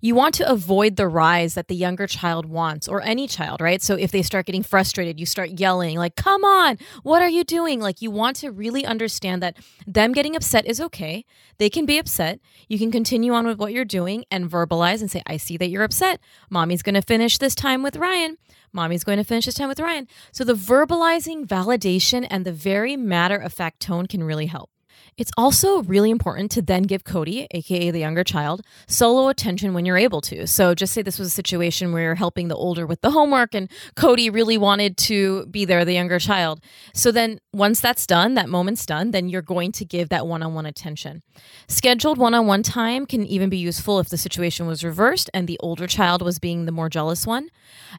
You 0.00 0.14
want 0.14 0.34
to 0.36 0.50
avoid 0.50 0.96
the 0.96 1.08
rise 1.08 1.54
that 1.54 1.68
the 1.68 1.74
younger 1.74 2.06
child 2.06 2.46
wants, 2.46 2.88
or 2.88 3.02
any 3.02 3.26
child, 3.26 3.60
right? 3.60 3.82
So 3.82 3.94
if 3.94 4.10
they 4.10 4.22
start 4.22 4.46
getting 4.46 4.62
frustrated, 4.62 5.20
you 5.20 5.26
start 5.26 5.60
yelling, 5.60 5.96
like, 5.96 6.16
come 6.16 6.44
on, 6.44 6.78
what 7.02 7.22
are 7.22 7.28
you 7.28 7.44
doing? 7.44 7.80
Like, 7.80 8.02
you 8.02 8.10
want 8.10 8.36
to 8.36 8.50
really 8.50 8.84
understand 8.84 9.42
that 9.42 9.56
them 9.86 10.12
getting 10.12 10.36
upset 10.36 10.66
is 10.66 10.80
okay. 10.80 11.24
They 11.58 11.70
can 11.70 11.86
be 11.86 11.98
upset. 11.98 12.40
You 12.68 12.78
can 12.78 12.90
continue 12.90 13.32
on 13.32 13.46
with 13.46 13.58
what 13.58 13.72
you're 13.72 13.84
doing 13.84 14.24
and 14.30 14.50
verbalize 14.50 15.00
and 15.00 15.10
say, 15.10 15.22
I 15.26 15.36
see 15.36 15.56
that 15.56 15.68
you're 15.68 15.84
upset. 15.84 16.20
Mommy's 16.50 16.82
going 16.82 16.94
to 16.94 17.02
finish 17.02 17.38
this 17.38 17.54
time 17.54 17.82
with 17.82 17.96
Ryan. 17.96 18.38
Mommy's 18.72 19.04
going 19.04 19.18
to 19.18 19.24
finish 19.24 19.46
this 19.46 19.54
time 19.54 19.68
with 19.68 19.78
Ryan. 19.78 20.08
So 20.32 20.42
the 20.42 20.54
verbalizing, 20.54 21.46
validation, 21.46 22.26
and 22.28 22.44
the 22.44 22.52
very 22.52 22.96
matter 22.96 23.36
of 23.36 23.52
fact 23.52 23.80
tone 23.80 24.06
can 24.06 24.24
really 24.24 24.46
help. 24.46 24.70
It's 25.16 25.30
also 25.36 25.82
really 25.82 26.10
important 26.10 26.50
to 26.52 26.62
then 26.62 26.82
give 26.82 27.04
Cody, 27.04 27.46
aka 27.52 27.90
the 27.90 28.00
younger 28.00 28.24
child, 28.24 28.62
solo 28.86 29.28
attention 29.28 29.74
when 29.74 29.84
you're 29.84 29.96
able 29.96 30.20
to. 30.22 30.46
So 30.46 30.74
just 30.74 30.92
say 30.92 31.02
this 31.02 31.18
was 31.18 31.28
a 31.28 31.30
situation 31.30 31.92
where 31.92 32.02
you're 32.02 32.14
helping 32.14 32.48
the 32.48 32.56
older 32.56 32.86
with 32.86 33.00
the 33.00 33.10
homework 33.12 33.54
and 33.54 33.70
Cody 33.94 34.28
really 34.30 34.58
wanted 34.58 34.96
to 34.98 35.46
be 35.46 35.64
there, 35.64 35.84
the 35.84 35.92
younger 35.92 36.18
child. 36.18 36.60
So 36.94 37.12
then 37.12 37.38
once 37.52 37.80
that's 37.80 38.06
done, 38.06 38.34
that 38.34 38.48
moment's 38.48 38.84
done, 38.86 39.12
then 39.12 39.28
you're 39.28 39.42
going 39.42 39.72
to 39.72 39.84
give 39.84 40.08
that 40.08 40.26
one 40.26 40.42
on 40.42 40.54
one 40.54 40.66
attention. 40.66 41.22
Scheduled 41.68 42.18
one 42.18 42.34
on 42.34 42.46
one 42.46 42.62
time 42.62 43.06
can 43.06 43.24
even 43.24 43.48
be 43.48 43.58
useful 43.58 44.00
if 44.00 44.08
the 44.08 44.18
situation 44.18 44.66
was 44.66 44.84
reversed 44.84 45.30
and 45.32 45.46
the 45.46 45.58
older 45.60 45.86
child 45.86 46.22
was 46.22 46.38
being 46.38 46.64
the 46.64 46.72
more 46.72 46.88
jealous 46.88 47.26
one. 47.26 47.48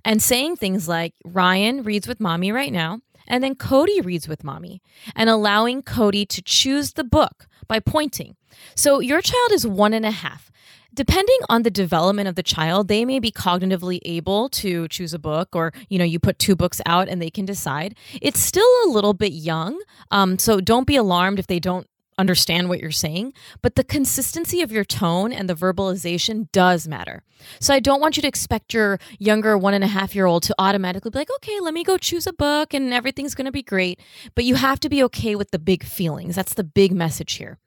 And 0.04 0.22
saying 0.22 0.58
things 0.58 0.88
like, 0.88 1.14
Ryan 1.24 1.84
reads 1.84 2.08
with 2.08 2.20
mommy 2.20 2.52
right 2.52 2.74
now. 2.74 3.00
And 3.28 3.44
then 3.44 3.56
Cody 3.56 4.02
reads 4.02 4.28
with 4.28 4.44
mommy 4.44 4.82
and 5.16 5.30
allowing 5.30 5.82
Cody 5.82 6.26
to 6.28 6.42
choose 6.42 6.94
the 6.94 7.04
book 7.04 7.48
by 7.68 7.80
pointing. 7.80 8.36
So 8.76 9.00
your 9.00 9.22
child 9.22 9.52
is 9.52 9.66
one 9.66 9.94
and 9.94 10.06
a 10.06 10.12
half. 10.12 10.52
Depending 10.94 11.38
on 11.50 11.64
the 11.64 11.70
development 11.70 12.30
of 12.30 12.36
the 12.36 12.44
child, 12.44 12.88
they 12.88 13.04
may 13.04 13.20
be 13.20 13.30
cognitively 13.30 14.00
able 14.06 14.48
to 14.50 14.88
choose 14.88 15.14
a 15.14 15.20
book, 15.20 15.54
or 15.54 15.74
you 15.90 15.98
know, 16.00 16.06
you 16.06 16.20
put 16.20 16.40
two 16.40 16.56
books 16.56 16.80
out 16.86 17.10
and 17.10 17.22
they 17.22 17.30
can 17.30 17.46
decide. 17.46 17.98
It's 18.22 18.40
still 18.40 18.70
a 18.86 18.90
little 18.90 19.14
bit 19.14 19.34
young, 19.34 19.78
um, 20.12 20.40
so 20.40 20.62
don't 20.62 20.88
be 20.88 20.96
alarmed 20.96 21.38
if 21.38 21.48
they 21.48 21.60
don't 21.60 21.86
understand 22.18 22.70
what 22.70 22.80
you're 22.80 22.92
saying, 22.92 23.34
but 23.62 23.76
the 23.76 23.84
consistency 23.84 24.62
of 24.62 24.72
your 24.72 24.86
tone 24.86 25.32
and 25.34 25.50
the 25.50 25.56
verbalization 25.56 26.52
does 26.52 26.88
matter. 26.88 27.24
So 27.60 27.74
I 27.74 27.80
don't 27.80 28.02
want 28.02 28.16
you 28.16 28.22
to 28.22 28.28
expect 28.28 28.74
your 28.74 29.00
younger 29.20 29.58
one 29.58 29.74
and 29.74 29.84
a 29.84 29.88
half 29.88 30.16
year 30.16 30.26
old 30.26 30.44
to 30.44 30.56
automatically 30.58 31.12
be 31.12 31.20
like, 31.20 31.34
okay, 31.38 31.60
let 31.60 31.74
me 31.74 31.84
go 31.84 31.98
choose 31.98 32.28
a 32.28 32.34
book 32.34 32.74
and 32.74 32.94
everything's 32.94 33.36
going 33.36 33.46
to 33.46 33.52
be 33.52 33.64
great. 33.64 34.00
But 34.34 34.46
you 34.46 34.56
have 34.56 34.80
to 34.82 34.90
be 34.90 35.04
okay 35.04 35.36
with 35.36 35.52
the 35.52 35.60
big 35.60 35.84
feelings. 35.84 36.36
That's 36.36 36.54
the 36.54 36.64
big 36.64 36.94
message 36.94 37.34
here. 37.34 37.60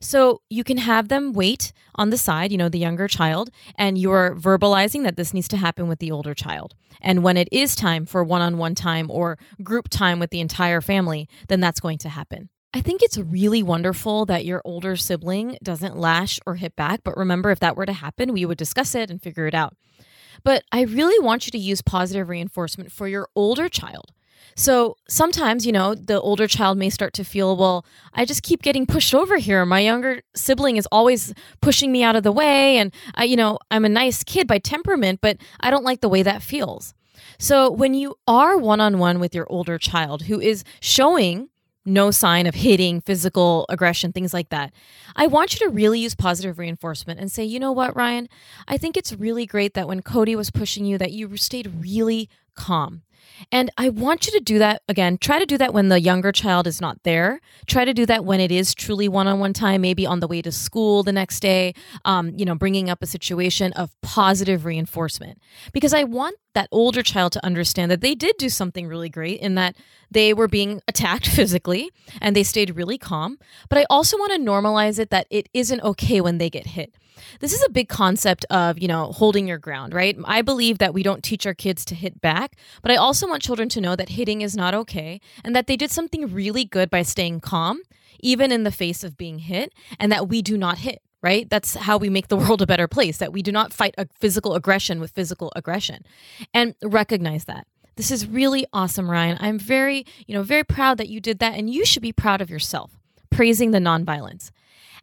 So 0.00 0.42
you 0.50 0.64
can 0.64 0.78
have 0.78 1.08
them 1.08 1.32
wait 1.32 1.72
on 1.94 2.10
the 2.10 2.16
side, 2.16 2.52
you 2.52 2.58
know, 2.58 2.68
the 2.68 2.78
younger 2.78 3.08
child, 3.08 3.50
and 3.76 3.98
you're 3.98 4.34
verbalizing 4.34 5.02
that 5.04 5.16
this 5.16 5.34
needs 5.34 5.48
to 5.48 5.56
happen 5.56 5.88
with 5.88 5.98
the 5.98 6.10
older 6.10 6.34
child. 6.34 6.74
And 7.00 7.22
when 7.22 7.36
it 7.36 7.48
is 7.52 7.74
time 7.74 8.06
for 8.06 8.22
one 8.24 8.42
on 8.42 8.58
one 8.58 8.74
time 8.74 9.10
or 9.10 9.38
group 9.62 9.88
time 9.88 10.18
with 10.18 10.30
the 10.30 10.40
entire 10.40 10.80
family, 10.80 11.28
then 11.48 11.60
that's 11.60 11.80
going 11.80 11.98
to 11.98 12.08
happen. 12.08 12.50
I 12.74 12.82
think 12.82 13.02
it's 13.02 13.16
really 13.16 13.62
wonderful 13.62 14.26
that 14.26 14.44
your 14.44 14.60
older 14.64 14.94
sibling 14.94 15.56
doesn't 15.62 15.96
lash 15.96 16.38
or 16.44 16.56
hit 16.56 16.76
back. 16.76 17.00
But 17.02 17.16
remember, 17.16 17.50
if 17.50 17.60
that 17.60 17.76
were 17.76 17.86
to 17.86 17.92
happen, 17.94 18.32
we 18.32 18.44
would 18.44 18.58
discuss 18.58 18.94
it 18.94 19.10
and 19.10 19.22
figure 19.22 19.46
it 19.46 19.54
out. 19.54 19.74
But 20.44 20.64
I 20.70 20.82
really 20.82 21.18
want 21.24 21.46
you 21.46 21.50
to 21.52 21.58
use 21.58 21.80
positive 21.80 22.28
reinforcement 22.28 22.92
for 22.92 23.08
your 23.08 23.28
older 23.34 23.68
child. 23.68 24.12
So 24.54 24.96
sometimes, 25.08 25.64
you 25.66 25.72
know, 25.72 25.94
the 25.94 26.20
older 26.20 26.46
child 26.46 26.78
may 26.78 26.90
start 26.90 27.12
to 27.14 27.24
feel, 27.24 27.56
well, 27.56 27.86
I 28.12 28.24
just 28.24 28.42
keep 28.42 28.62
getting 28.62 28.86
pushed 28.86 29.14
over 29.14 29.38
here. 29.38 29.64
My 29.64 29.80
younger 29.80 30.20
sibling 30.34 30.76
is 30.76 30.86
always 30.90 31.32
pushing 31.60 31.90
me 31.90 32.02
out 32.02 32.16
of 32.16 32.22
the 32.22 32.32
way. 32.32 32.76
And, 32.76 32.92
I, 33.14 33.24
you 33.24 33.36
know, 33.36 33.58
I'm 33.70 33.84
a 33.84 33.88
nice 33.88 34.24
kid 34.24 34.46
by 34.46 34.58
temperament, 34.58 35.20
but 35.22 35.38
I 35.60 35.70
don't 35.70 35.84
like 35.84 36.00
the 36.00 36.08
way 36.08 36.22
that 36.22 36.42
feels. 36.42 36.92
So 37.38 37.70
when 37.70 37.94
you 37.94 38.16
are 38.26 38.58
one 38.58 38.80
on 38.80 38.98
one 38.98 39.20
with 39.20 39.34
your 39.34 39.46
older 39.50 39.78
child 39.78 40.22
who 40.22 40.40
is 40.40 40.64
showing 40.80 41.48
no 41.88 42.10
sign 42.10 42.46
of 42.46 42.54
hitting, 42.54 43.00
physical 43.00 43.66
aggression, 43.68 44.12
things 44.12 44.34
like 44.34 44.50
that. 44.50 44.72
I 45.16 45.26
want 45.26 45.54
you 45.54 45.66
to 45.66 45.72
really 45.72 46.00
use 46.00 46.14
positive 46.14 46.58
reinforcement 46.58 47.18
and 47.18 47.30
say, 47.32 47.44
you 47.44 47.58
know 47.58 47.72
what, 47.72 47.96
Ryan? 47.96 48.28
I 48.66 48.76
think 48.76 48.96
it's 48.96 49.12
really 49.12 49.46
great 49.46 49.74
that 49.74 49.88
when 49.88 50.02
Cody 50.02 50.36
was 50.36 50.50
pushing 50.50 50.84
you, 50.84 50.98
that 50.98 51.12
you 51.12 51.36
stayed 51.36 51.72
really 51.80 52.28
calm. 52.54 53.02
And 53.52 53.70
I 53.78 53.88
want 53.88 54.26
you 54.26 54.32
to 54.32 54.40
do 54.40 54.58
that 54.58 54.82
again. 54.88 55.18
Try 55.18 55.38
to 55.38 55.46
do 55.46 55.58
that 55.58 55.72
when 55.72 55.88
the 55.88 56.00
younger 56.00 56.32
child 56.32 56.66
is 56.66 56.80
not 56.80 57.02
there. 57.02 57.40
Try 57.66 57.84
to 57.84 57.94
do 57.94 58.06
that 58.06 58.24
when 58.24 58.40
it 58.40 58.50
is 58.50 58.74
truly 58.74 59.08
one 59.08 59.26
on 59.26 59.38
one 59.38 59.52
time, 59.52 59.80
maybe 59.80 60.06
on 60.06 60.20
the 60.20 60.26
way 60.26 60.42
to 60.42 60.52
school 60.52 61.02
the 61.02 61.12
next 61.12 61.40
day, 61.40 61.74
um, 62.04 62.32
you 62.36 62.44
know, 62.44 62.54
bringing 62.54 62.90
up 62.90 63.02
a 63.02 63.06
situation 63.06 63.72
of 63.74 63.90
positive 64.02 64.64
reinforcement. 64.64 65.40
Because 65.72 65.94
I 65.94 66.04
want 66.04 66.36
that 66.54 66.68
older 66.72 67.02
child 67.02 67.32
to 67.32 67.44
understand 67.44 67.90
that 67.90 68.00
they 68.00 68.14
did 68.14 68.36
do 68.38 68.48
something 68.48 68.86
really 68.86 69.08
great 69.08 69.40
in 69.40 69.54
that 69.54 69.76
they 70.10 70.34
were 70.34 70.48
being 70.48 70.80
attacked 70.88 71.28
physically 71.38 71.90
and 72.20 72.34
they 72.34 72.42
stayed 72.42 72.76
really 72.76 72.98
calm. 72.98 73.38
But 73.68 73.78
I 73.78 73.86
also 73.88 74.16
want 74.18 74.32
to 74.32 74.38
normalize 74.38 74.98
it 74.98 75.10
that 75.10 75.26
it 75.30 75.48
isn't 75.54 75.82
okay 75.82 76.20
when 76.20 76.38
they 76.38 76.50
get 76.50 76.68
hit. 76.68 76.94
This 77.40 77.52
is 77.52 77.64
a 77.64 77.70
big 77.70 77.88
concept 77.88 78.44
of, 78.50 78.78
you 78.78 78.88
know, 78.88 79.12
holding 79.12 79.46
your 79.46 79.58
ground, 79.58 79.94
right? 79.94 80.16
I 80.24 80.42
believe 80.42 80.78
that 80.78 80.94
we 80.94 81.02
don't 81.02 81.22
teach 81.22 81.46
our 81.46 81.54
kids 81.54 81.84
to 81.86 81.94
hit 81.94 82.20
back, 82.20 82.56
but 82.82 82.90
I 82.90 82.96
also 82.96 83.28
want 83.28 83.42
children 83.42 83.68
to 83.70 83.80
know 83.80 83.96
that 83.96 84.10
hitting 84.10 84.40
is 84.40 84.56
not 84.56 84.74
okay 84.74 85.20
and 85.44 85.54
that 85.54 85.66
they 85.66 85.76
did 85.76 85.90
something 85.90 86.32
really 86.32 86.64
good 86.64 86.90
by 86.90 87.02
staying 87.02 87.40
calm, 87.40 87.80
even 88.20 88.52
in 88.52 88.64
the 88.64 88.72
face 88.72 89.04
of 89.04 89.16
being 89.16 89.40
hit, 89.40 89.72
and 89.98 90.10
that 90.12 90.28
we 90.28 90.42
do 90.42 90.56
not 90.56 90.78
hit 90.78 91.02
right? 91.22 91.50
That's 91.50 91.74
how 91.74 91.96
we 91.96 92.10
make 92.10 92.28
the 92.28 92.36
world 92.36 92.62
a 92.62 92.66
better 92.66 92.86
place, 92.86 93.16
that 93.18 93.32
we 93.32 93.42
do 93.42 93.50
not 93.50 93.72
fight 93.72 93.94
a 93.98 94.06
physical 94.20 94.54
aggression 94.54 95.00
with 95.00 95.10
physical 95.10 95.52
aggression. 95.56 96.04
And 96.54 96.74
recognize 96.82 97.44
that. 97.46 97.66
This 97.96 98.12
is 98.12 98.28
really 98.28 98.64
awesome, 98.72 99.10
Ryan. 99.10 99.36
I'm 99.40 99.58
very, 99.58 100.06
you 100.26 100.34
know, 100.34 100.44
very 100.44 100.62
proud 100.62 100.98
that 100.98 101.08
you 101.08 101.20
did 101.20 101.40
that 101.40 101.54
and 101.54 101.68
you 101.68 101.84
should 101.84 102.02
be 102.02 102.12
proud 102.12 102.40
of 102.40 102.50
yourself. 102.50 102.92
Praising 103.30 103.72
the 103.72 103.80
nonviolence. 103.80 104.52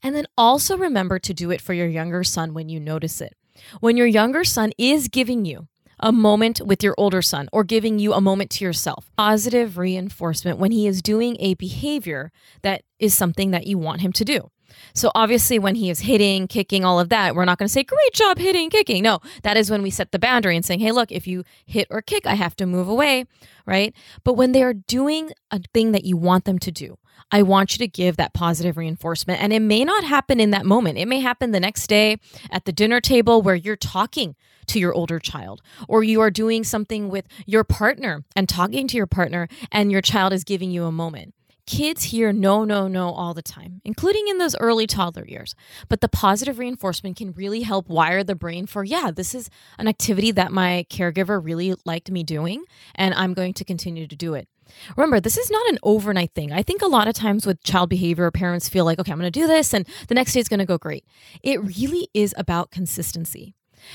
And 0.03 0.15
then 0.15 0.25
also 0.37 0.77
remember 0.77 1.19
to 1.19 1.33
do 1.33 1.51
it 1.51 1.61
for 1.61 1.73
your 1.73 1.87
younger 1.87 2.23
son 2.23 2.53
when 2.53 2.69
you 2.69 2.79
notice 2.79 3.21
it. 3.21 3.35
When 3.79 3.97
your 3.97 4.07
younger 4.07 4.43
son 4.43 4.71
is 4.77 5.07
giving 5.07 5.45
you 5.45 5.67
a 5.99 6.11
moment 6.11 6.61
with 6.65 6.83
your 6.83 6.93
older 6.97 7.21
son 7.21 7.47
or 7.53 7.63
giving 7.63 7.99
you 7.99 8.13
a 8.13 8.21
moment 8.21 8.51
to 8.51 8.65
yourself, 8.65 9.09
positive 9.17 9.77
reinforcement 9.77 10.59
when 10.59 10.71
he 10.71 10.87
is 10.87 11.01
doing 11.01 11.37
a 11.39 11.53
behavior 11.55 12.31
that 12.63 12.83
is 12.99 13.13
something 13.13 13.51
that 13.51 13.67
you 13.67 13.77
want 13.77 14.01
him 14.01 14.11
to 14.13 14.25
do. 14.25 14.51
So 14.93 15.09
obviously, 15.15 15.57
when 15.57 15.75
he 15.75 15.89
is 15.89 16.01
hitting, 16.01 16.47
kicking, 16.47 16.83
all 16.83 16.99
of 16.99 17.09
that, 17.09 17.33
we're 17.33 17.45
not 17.45 17.57
going 17.57 17.67
to 17.67 17.71
say, 17.71 17.83
great 17.83 18.13
job 18.13 18.37
hitting, 18.37 18.69
kicking. 18.69 19.03
No, 19.03 19.19
that 19.43 19.55
is 19.57 19.71
when 19.71 19.81
we 19.81 19.89
set 19.89 20.11
the 20.11 20.19
boundary 20.19 20.55
and 20.55 20.65
saying, 20.65 20.81
hey, 20.81 20.91
look, 20.91 21.11
if 21.11 21.27
you 21.27 21.43
hit 21.65 21.87
or 21.89 22.01
kick, 22.01 22.25
I 22.25 22.33
have 22.33 22.55
to 22.57 22.65
move 22.65 22.89
away, 22.89 23.25
right? 23.65 23.95
But 24.23 24.33
when 24.33 24.51
they 24.51 24.63
are 24.63 24.73
doing 24.73 25.31
a 25.51 25.61
thing 25.73 25.91
that 25.93 26.03
you 26.03 26.17
want 26.17 26.45
them 26.45 26.59
to 26.59 26.71
do, 26.71 26.97
I 27.31 27.41
want 27.41 27.73
you 27.73 27.79
to 27.79 27.87
give 27.87 28.17
that 28.17 28.33
positive 28.33 28.77
reinforcement. 28.77 29.41
And 29.41 29.51
it 29.51 29.61
may 29.61 29.83
not 29.83 30.03
happen 30.03 30.39
in 30.39 30.51
that 30.51 30.65
moment. 30.65 30.97
It 30.97 31.07
may 31.07 31.19
happen 31.19 31.51
the 31.51 31.59
next 31.59 31.87
day 31.87 32.17
at 32.51 32.65
the 32.65 32.71
dinner 32.71 33.01
table 33.01 33.41
where 33.41 33.55
you're 33.55 33.75
talking 33.75 34.35
to 34.67 34.79
your 34.79 34.93
older 34.93 35.19
child, 35.19 35.61
or 35.87 36.03
you 36.03 36.21
are 36.21 36.31
doing 36.31 36.63
something 36.63 37.09
with 37.09 37.27
your 37.45 37.63
partner 37.63 38.23
and 38.35 38.49
talking 38.49 38.87
to 38.87 38.97
your 38.97 39.05
partner, 39.05 39.47
and 39.71 39.91
your 39.91 40.01
child 40.01 40.33
is 40.33 40.43
giving 40.43 40.71
you 40.71 40.85
a 40.85 40.91
moment 40.91 41.35
Kids 41.65 42.03
hear 42.03 42.31
no, 42.31 42.63
no, 42.63 42.87
no 42.87 43.09
all 43.09 43.33
the 43.33 43.41
time, 43.41 43.81
including 43.83 44.27
in 44.27 44.37
those 44.37 44.55
early 44.57 44.85
toddler 44.85 45.25
years. 45.25 45.55
But 45.89 45.99
the 45.99 46.07
positive 46.07 46.59
reinforcement 46.59 47.17
can 47.17 47.31
really 47.31 47.63
help 47.63 47.89
wire 47.89 48.23
the 48.23 48.35
brain 48.35 48.67
for, 48.67 48.83
yeah, 48.83 49.09
this 49.09 49.33
is 49.33 49.49
an 49.79 49.87
activity 49.87 50.31
that 50.31 50.51
my 50.51 50.85
caregiver 50.91 51.43
really 51.43 51.73
liked 51.83 52.11
me 52.11 52.23
doing, 52.23 52.65
and 52.93 53.15
I'm 53.15 53.33
going 53.33 53.53
to 53.55 53.65
continue 53.65 54.05
to 54.05 54.15
do 54.15 54.35
it. 54.35 54.47
Remember, 54.97 55.19
this 55.19 55.37
is 55.37 55.49
not 55.49 55.67
an 55.69 55.79
overnight 55.83 56.33
thing. 56.33 56.51
I 56.51 56.63
think 56.63 56.81
a 56.81 56.87
lot 56.87 57.07
of 57.07 57.13
times 57.13 57.45
with 57.45 57.63
child 57.63 57.89
behavior, 57.89 58.29
parents 58.31 58.69
feel 58.69 58.85
like, 58.85 58.99
okay, 58.99 59.11
I'm 59.11 59.19
going 59.19 59.31
to 59.31 59.39
do 59.39 59.47
this 59.47 59.73
and 59.73 59.85
the 60.07 60.15
next 60.15 60.33
day 60.33 60.39
it's 60.39 60.49
going 60.49 60.59
to 60.59 60.65
go 60.65 60.77
great. 60.77 61.05
It 61.43 61.63
really 61.63 62.09
is 62.13 62.33
about 62.37 62.71
consistency. 62.71 63.53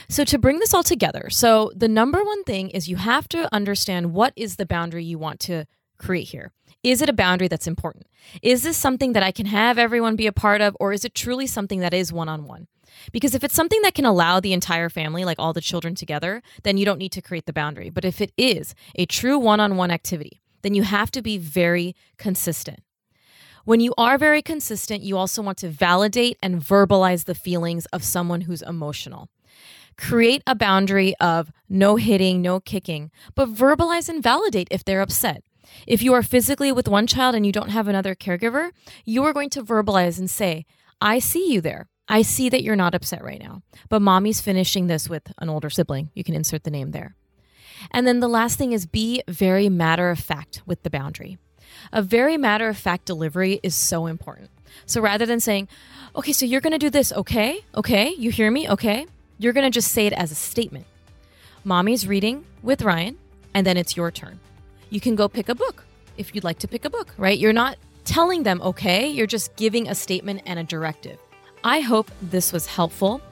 So, 0.08 0.24
to 0.24 0.38
bring 0.38 0.60
this 0.60 0.72
all 0.72 0.84
together, 0.84 1.28
so 1.30 1.72
the 1.74 1.88
number 1.88 2.22
one 2.22 2.44
thing 2.44 2.70
is 2.70 2.88
you 2.88 2.96
have 2.96 3.28
to 3.30 3.52
understand 3.52 4.12
what 4.12 4.32
is 4.36 4.54
the 4.54 4.66
boundary 4.66 5.04
you 5.04 5.18
want 5.18 5.40
to 5.40 5.66
create 5.98 6.28
here. 6.28 6.52
Is 6.82 7.02
it 7.02 7.08
a 7.08 7.14
boundary 7.14 7.48
that's 7.48 7.66
important? 7.66 8.06
Is 8.40 8.62
this 8.62 8.76
something 8.76 9.12
that 9.12 9.22
I 9.22 9.32
can 9.32 9.46
have 9.46 9.78
everyone 9.78 10.16
be 10.16 10.26
a 10.26 10.32
part 10.32 10.60
of, 10.60 10.76
or 10.80 10.92
is 10.92 11.04
it 11.04 11.14
truly 11.14 11.46
something 11.46 11.80
that 11.80 11.92
is 11.92 12.12
one 12.12 12.28
on 12.28 12.44
one? 12.44 12.68
Because 13.12 13.34
if 13.34 13.44
it's 13.44 13.54
something 13.54 13.80
that 13.82 13.94
can 13.94 14.04
allow 14.04 14.40
the 14.40 14.52
entire 14.52 14.88
family, 14.88 15.24
like 15.24 15.38
all 15.38 15.52
the 15.52 15.60
children 15.60 15.94
together, 15.94 16.42
then 16.62 16.76
you 16.76 16.84
don't 16.84 16.98
need 16.98 17.12
to 17.12 17.22
create 17.22 17.46
the 17.46 17.52
boundary. 17.52 17.90
But 17.90 18.04
if 18.04 18.20
it 18.20 18.32
is 18.36 18.74
a 18.94 19.06
true 19.06 19.38
one 19.38 19.60
on 19.60 19.76
one 19.76 19.90
activity, 19.90 20.40
then 20.62 20.74
you 20.74 20.82
have 20.82 21.10
to 21.12 21.22
be 21.22 21.38
very 21.38 21.94
consistent. 22.18 22.80
When 23.64 23.80
you 23.80 23.92
are 23.98 24.18
very 24.18 24.42
consistent, 24.42 25.02
you 25.02 25.16
also 25.16 25.42
want 25.42 25.58
to 25.58 25.68
validate 25.68 26.38
and 26.42 26.62
verbalize 26.62 27.24
the 27.24 27.34
feelings 27.34 27.86
of 27.86 28.02
someone 28.02 28.42
who's 28.42 28.62
emotional. 28.62 29.28
Create 29.96 30.42
a 30.46 30.54
boundary 30.54 31.14
of 31.20 31.52
no 31.68 31.96
hitting, 31.96 32.40
no 32.40 32.58
kicking, 32.58 33.10
but 33.34 33.52
verbalize 33.52 34.08
and 34.08 34.22
validate 34.22 34.68
if 34.70 34.84
they're 34.84 35.02
upset. 35.02 35.44
If 35.86 36.02
you 36.02 36.14
are 36.14 36.22
physically 36.22 36.72
with 36.72 36.88
one 36.88 37.06
child 37.06 37.34
and 37.34 37.44
you 37.44 37.52
don't 37.52 37.70
have 37.70 37.86
another 37.86 38.14
caregiver, 38.14 38.70
you 39.04 39.22
are 39.24 39.32
going 39.32 39.50
to 39.50 39.62
verbalize 39.62 40.18
and 40.18 40.30
say, 40.30 40.64
I 41.00 41.18
see 41.18 41.52
you 41.52 41.60
there. 41.60 41.88
I 42.08 42.22
see 42.22 42.48
that 42.48 42.64
you're 42.64 42.76
not 42.76 42.94
upset 42.94 43.22
right 43.22 43.40
now, 43.40 43.62
but 43.88 44.02
mommy's 44.02 44.40
finishing 44.40 44.88
this 44.88 45.08
with 45.08 45.32
an 45.38 45.48
older 45.48 45.70
sibling. 45.70 46.10
You 46.14 46.24
can 46.24 46.34
insert 46.34 46.64
the 46.64 46.70
name 46.70 46.90
there. 46.90 47.14
And 47.90 48.06
then 48.06 48.20
the 48.20 48.28
last 48.28 48.58
thing 48.58 48.72
is 48.72 48.86
be 48.86 49.22
very 49.28 49.68
matter 49.68 50.10
of 50.10 50.18
fact 50.18 50.62
with 50.66 50.82
the 50.82 50.90
boundary. 50.90 51.38
A 51.92 52.02
very 52.02 52.36
matter 52.36 52.68
of 52.68 52.76
fact 52.76 53.04
delivery 53.04 53.60
is 53.62 53.74
so 53.74 54.06
important. 54.06 54.50
So 54.86 55.00
rather 55.00 55.26
than 55.26 55.40
saying, 55.40 55.68
okay, 56.14 56.32
so 56.32 56.44
you're 56.46 56.60
going 56.60 56.72
to 56.72 56.78
do 56.78 56.90
this, 56.90 57.12
okay? 57.12 57.64
Okay, 57.74 58.14
you 58.16 58.30
hear 58.30 58.50
me? 58.50 58.68
Okay. 58.68 59.06
You're 59.38 59.52
going 59.52 59.70
to 59.70 59.74
just 59.74 59.92
say 59.92 60.06
it 60.06 60.12
as 60.12 60.30
a 60.30 60.34
statement. 60.34 60.86
Mommy's 61.64 62.06
reading 62.06 62.44
with 62.62 62.82
Ryan, 62.82 63.18
and 63.54 63.66
then 63.66 63.76
it's 63.76 63.96
your 63.96 64.10
turn 64.10 64.40
you 64.90 65.00
can 65.00 65.14
go 65.14 65.28
pick 65.28 65.48
a 65.48 65.54
book 65.54 65.84
if 66.16 66.34
you'd 66.34 66.44
like 66.44 66.58
to 66.58 66.68
pick 66.68 66.84
a 66.84 66.90
book, 66.90 67.14
right? 67.16 67.38
You're 67.38 67.52
not 67.52 67.78
telling 68.04 68.42
them, 68.42 68.60
okay, 68.60 69.08
you're 69.08 69.26
just 69.26 69.54
giving 69.56 69.88
a 69.88 69.94
statement 69.94 70.42
and 70.44 70.58
a 70.58 70.64
directive. 70.64 71.18
I 71.64 71.80
hope 71.80 72.10
this 72.20 72.52
was 72.52 72.66
helpful. 72.66 73.22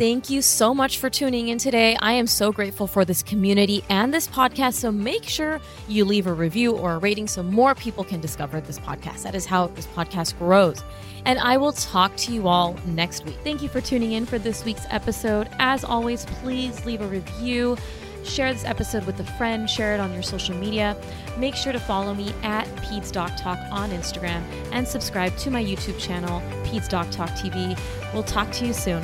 Thank 0.00 0.30
you 0.30 0.40
so 0.40 0.74
much 0.74 0.96
for 0.96 1.10
tuning 1.10 1.48
in 1.48 1.58
today. 1.58 1.94
I 2.00 2.12
am 2.12 2.26
so 2.26 2.52
grateful 2.52 2.86
for 2.86 3.04
this 3.04 3.22
community 3.22 3.84
and 3.90 4.14
this 4.14 4.26
podcast. 4.26 4.76
So 4.76 4.90
make 4.90 5.24
sure 5.24 5.60
you 5.88 6.06
leave 6.06 6.26
a 6.26 6.32
review 6.32 6.72
or 6.72 6.94
a 6.94 6.98
rating 6.98 7.28
so 7.28 7.42
more 7.42 7.74
people 7.74 8.02
can 8.02 8.18
discover 8.18 8.62
this 8.62 8.78
podcast. 8.78 9.24
That 9.24 9.34
is 9.34 9.44
how 9.44 9.66
this 9.66 9.86
podcast 9.88 10.38
grows. 10.38 10.82
And 11.26 11.38
I 11.38 11.58
will 11.58 11.72
talk 11.72 12.16
to 12.16 12.32
you 12.32 12.48
all 12.48 12.78
next 12.86 13.26
week. 13.26 13.36
Thank 13.44 13.60
you 13.60 13.68
for 13.68 13.82
tuning 13.82 14.12
in 14.12 14.24
for 14.24 14.38
this 14.38 14.64
week's 14.64 14.86
episode. 14.88 15.50
As 15.58 15.84
always, 15.84 16.24
please 16.24 16.86
leave 16.86 17.02
a 17.02 17.06
review 17.06 17.76
Share 18.22 18.52
this 18.52 18.66
episode 18.66 19.06
with 19.06 19.18
a 19.20 19.24
friend, 19.24 19.68
share 19.68 19.94
it 19.94 20.00
on 20.00 20.12
your 20.12 20.22
social 20.22 20.54
media. 20.54 20.94
Make 21.38 21.54
sure 21.54 21.72
to 21.72 21.80
follow 21.80 22.12
me 22.12 22.34
at 22.42 22.66
Peds 22.76 23.10
Doc 23.10 23.32
Talk 23.38 23.58
on 23.72 23.88
Instagram 23.90 24.42
and 24.72 24.86
subscribe 24.86 25.34
to 25.38 25.50
my 25.50 25.64
YouTube 25.64 25.98
channel, 25.98 26.42
Peds 26.64 26.86
Doc 26.86 27.10
Talk 27.10 27.30
TV. 27.30 27.78
We'll 28.12 28.22
talk 28.22 28.52
to 28.52 28.66
you 28.66 28.74
soon. 28.74 29.02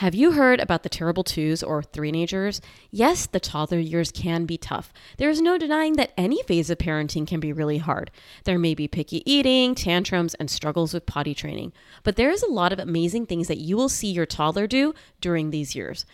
Have 0.00 0.14
you 0.14 0.32
heard 0.32 0.60
about 0.60 0.82
the 0.82 0.90
terrible 0.90 1.24
twos 1.24 1.62
or 1.62 1.82
three-nagers? 1.82 2.60
Yes, 2.90 3.24
the 3.24 3.40
toddler 3.40 3.78
years 3.78 4.12
can 4.12 4.44
be 4.44 4.58
tough. 4.58 4.92
There 5.16 5.30
is 5.30 5.40
no 5.40 5.56
denying 5.56 5.96
that 5.96 6.12
any 6.18 6.42
phase 6.42 6.68
of 6.68 6.76
parenting 6.76 7.26
can 7.26 7.40
be 7.40 7.50
really 7.50 7.78
hard. 7.78 8.10
There 8.44 8.58
may 8.58 8.74
be 8.74 8.88
picky 8.88 9.22
eating, 9.24 9.74
tantrums, 9.74 10.34
and 10.34 10.50
struggles 10.50 10.92
with 10.92 11.06
potty 11.06 11.34
training, 11.34 11.72
but 12.02 12.16
there 12.16 12.28
is 12.28 12.42
a 12.42 12.52
lot 12.52 12.74
of 12.74 12.78
amazing 12.78 13.24
things 13.24 13.48
that 13.48 13.56
you 13.56 13.74
will 13.78 13.88
see 13.88 14.08
your 14.12 14.26
toddler 14.26 14.66
do 14.66 14.92
during 15.22 15.48
these 15.48 15.74
years. 15.74 16.04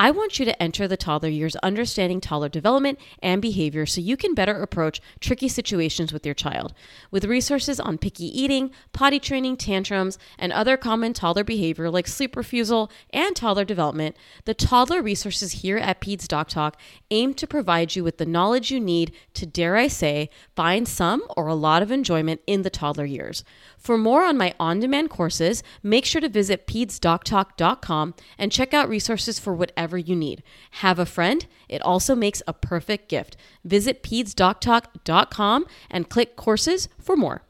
I 0.00 0.12
want 0.12 0.38
you 0.38 0.44
to 0.44 0.62
enter 0.62 0.86
the 0.86 0.96
toddler 0.96 1.28
years 1.28 1.56
understanding 1.56 2.20
toddler 2.20 2.48
development 2.48 3.00
and 3.20 3.42
behavior 3.42 3.84
so 3.84 4.00
you 4.00 4.16
can 4.16 4.32
better 4.32 4.62
approach 4.62 5.00
tricky 5.18 5.48
situations 5.48 6.12
with 6.12 6.24
your 6.24 6.36
child. 6.36 6.72
With 7.10 7.24
resources 7.24 7.80
on 7.80 7.98
picky 7.98 8.26
eating, 8.26 8.70
potty 8.92 9.18
training, 9.18 9.56
tantrums, 9.56 10.16
and 10.38 10.52
other 10.52 10.76
common 10.76 11.14
toddler 11.14 11.42
behavior 11.42 11.90
like 11.90 12.06
sleep 12.06 12.36
refusal 12.36 12.92
and 13.10 13.34
toddler 13.34 13.64
development, 13.64 14.16
the 14.44 14.54
toddler 14.54 15.02
resources 15.02 15.50
here 15.62 15.78
at 15.78 16.00
Peds 16.00 16.28
Doc 16.28 16.48
Talk 16.48 16.80
aim 17.10 17.34
to 17.34 17.48
provide 17.48 17.96
you 17.96 18.04
with 18.04 18.18
the 18.18 18.26
knowledge 18.26 18.70
you 18.70 18.78
need 18.78 19.10
to, 19.34 19.46
dare 19.46 19.74
I 19.74 19.88
say, 19.88 20.30
find 20.54 20.86
some 20.86 21.24
or 21.36 21.48
a 21.48 21.56
lot 21.56 21.82
of 21.82 21.90
enjoyment 21.90 22.40
in 22.46 22.62
the 22.62 22.70
toddler 22.70 23.04
years. 23.04 23.42
For 23.78 23.96
more 23.96 24.24
on 24.24 24.36
my 24.36 24.54
on 24.58 24.80
demand 24.80 25.08
courses, 25.08 25.62
make 25.82 26.04
sure 26.04 26.20
to 26.20 26.28
visit 26.28 26.66
pedsdoctalk.com 26.66 28.14
and 28.36 28.52
check 28.52 28.74
out 28.74 28.88
resources 28.88 29.38
for 29.38 29.54
whatever 29.54 29.96
you 29.96 30.14
need. 30.16 30.42
Have 30.72 30.98
a 30.98 31.06
friend, 31.06 31.46
it 31.68 31.80
also 31.82 32.14
makes 32.14 32.42
a 32.46 32.52
perfect 32.52 33.08
gift. 33.08 33.36
Visit 33.64 34.02
pedsdoctalk.com 34.02 35.66
and 35.90 36.10
click 36.10 36.36
courses 36.36 36.88
for 36.98 37.16
more. 37.16 37.42